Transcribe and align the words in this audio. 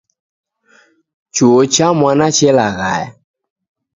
Chuo 1.33 1.61
cha 1.73 1.87
mwana 1.99 2.27
chelaghaya 2.37 3.09